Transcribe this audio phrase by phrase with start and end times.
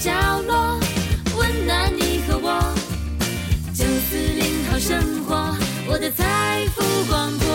[0.00, 0.10] 角
[0.48, 0.80] 落，
[1.36, 2.74] 温暖你和我。
[3.74, 5.54] 九四零好生活，
[5.86, 7.46] 我的财富广播。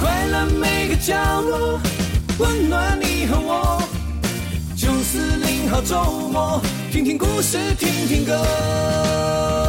[0.00, 1.78] 快乐每个角落，
[2.38, 3.80] 温暖你和我。
[4.74, 6.02] 九四零好周
[6.32, 6.60] 末，
[6.92, 9.61] 听听故事，听听歌。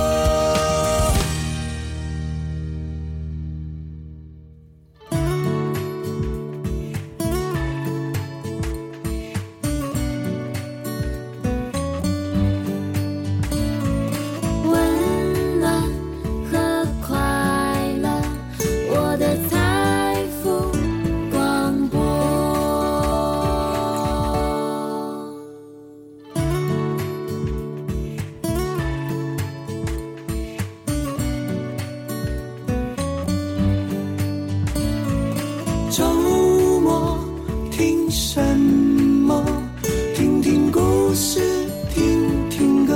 [35.95, 36.03] 周
[36.81, 37.19] 末
[37.69, 39.45] 听什么？
[40.15, 41.39] 听听故事，
[41.93, 42.95] 听听歌。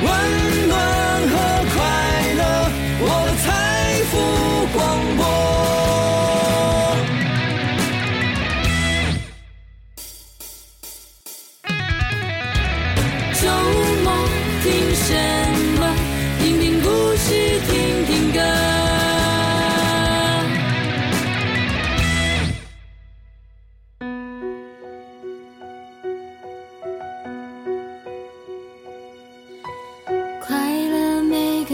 [0.00, 0.08] 温
[0.68, 0.78] 暖
[1.28, 1.34] 和
[1.74, 1.82] 快
[2.36, 3.46] 乐，我的财
[4.04, 4.14] 富
[4.78, 4.78] 光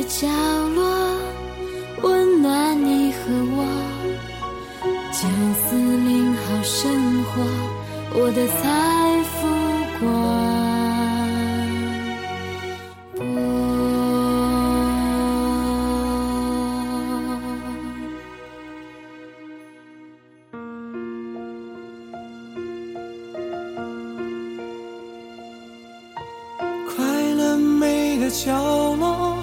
[0.05, 0.28] 角
[0.74, 0.84] 落，
[2.03, 3.19] 温暖你和
[3.56, 3.65] 我。
[5.12, 5.26] 九
[5.66, 7.32] 四零好生活，
[8.14, 9.48] 我的财富
[10.00, 10.04] 广
[13.16, 13.25] 播。
[26.94, 26.94] 快
[27.37, 29.34] 乐每个角落，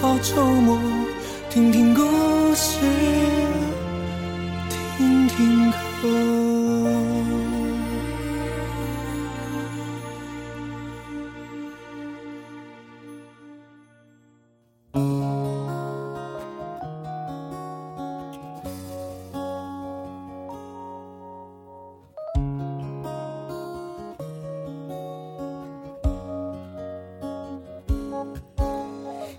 [0.00, 0.78] 好周末，
[1.50, 2.02] 听听故
[2.54, 2.78] 事，
[4.96, 5.70] 听听
[6.02, 6.45] 歌。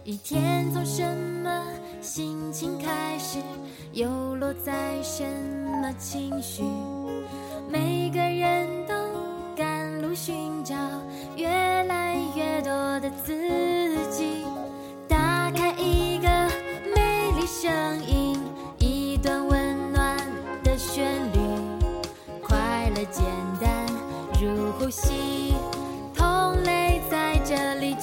[0.08, 1.04] 一天从什
[1.44, 1.66] 么
[2.00, 3.40] 心情开始，
[3.92, 4.08] 又
[4.38, 5.22] 落在什
[5.82, 6.64] 么情绪？
[7.70, 8.94] 每个人都
[9.54, 10.74] 赶路寻找
[11.36, 13.36] 越来越多的自
[14.10, 14.46] 己。
[15.10, 16.30] 打开一个
[16.96, 17.70] 美丽声
[18.08, 18.40] 音，
[18.80, 20.18] 一段温暖
[20.64, 21.04] 的旋
[21.34, 21.40] 律，
[22.42, 23.26] 快乐简
[23.60, 23.86] 单
[24.42, 25.54] 如呼吸。
[26.16, 27.94] 同类在这里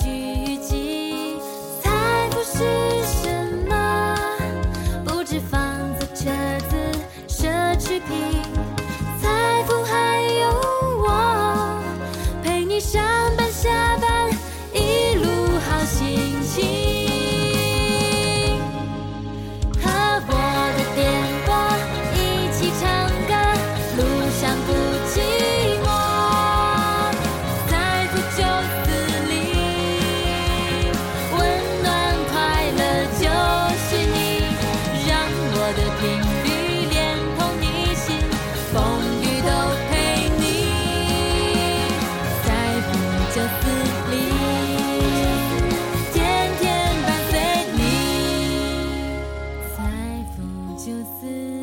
[50.85, 51.54] 就似。